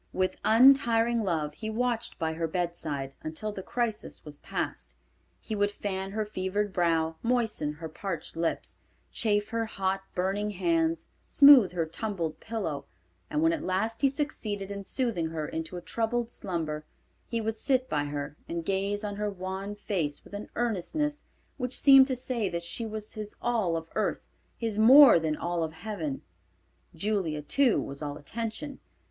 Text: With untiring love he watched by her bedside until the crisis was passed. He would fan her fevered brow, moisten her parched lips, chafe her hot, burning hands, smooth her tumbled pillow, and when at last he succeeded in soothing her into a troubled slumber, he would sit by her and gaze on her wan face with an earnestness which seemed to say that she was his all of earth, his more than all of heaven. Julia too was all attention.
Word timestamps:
With 0.13 0.39
untiring 0.43 1.21
love 1.21 1.53
he 1.53 1.69
watched 1.69 2.17
by 2.17 2.33
her 2.33 2.47
bedside 2.47 3.13
until 3.21 3.51
the 3.51 3.61
crisis 3.61 4.25
was 4.25 4.39
passed. 4.39 4.95
He 5.39 5.53
would 5.53 5.69
fan 5.69 6.13
her 6.13 6.25
fevered 6.25 6.73
brow, 6.73 7.17
moisten 7.21 7.73
her 7.73 7.87
parched 7.87 8.35
lips, 8.35 8.77
chafe 9.11 9.49
her 9.49 9.65
hot, 9.67 10.01
burning 10.15 10.49
hands, 10.49 11.05
smooth 11.27 11.73
her 11.73 11.85
tumbled 11.85 12.39
pillow, 12.39 12.85
and 13.29 13.43
when 13.43 13.53
at 13.53 13.61
last 13.61 14.01
he 14.01 14.09
succeeded 14.09 14.71
in 14.71 14.83
soothing 14.83 15.27
her 15.29 15.47
into 15.47 15.77
a 15.77 15.81
troubled 15.83 16.31
slumber, 16.31 16.83
he 17.27 17.39
would 17.39 17.55
sit 17.55 17.87
by 17.87 18.05
her 18.05 18.35
and 18.49 18.65
gaze 18.65 19.03
on 19.03 19.17
her 19.17 19.29
wan 19.29 19.75
face 19.75 20.23
with 20.23 20.33
an 20.33 20.49
earnestness 20.55 21.25
which 21.57 21.77
seemed 21.77 22.07
to 22.07 22.15
say 22.15 22.49
that 22.49 22.63
she 22.63 22.87
was 22.87 23.13
his 23.13 23.35
all 23.39 23.77
of 23.77 23.87
earth, 23.93 24.21
his 24.57 24.79
more 24.79 25.19
than 25.19 25.37
all 25.37 25.61
of 25.61 25.73
heaven. 25.73 26.23
Julia 26.95 27.43
too 27.43 27.79
was 27.79 28.01
all 28.01 28.17
attention. 28.17 28.79